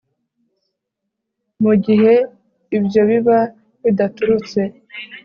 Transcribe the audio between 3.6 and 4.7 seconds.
bidaturutse